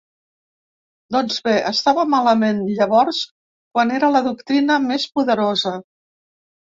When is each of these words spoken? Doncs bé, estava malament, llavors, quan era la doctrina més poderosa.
Doncs 1.15 1.35
bé, 1.47 1.53
estava 1.71 2.05
malament, 2.15 2.63
llavors, 2.79 3.21
quan 3.77 3.95
era 3.99 4.13
la 4.17 4.23
doctrina 4.29 4.79
més 4.91 5.07
poderosa. 5.19 5.75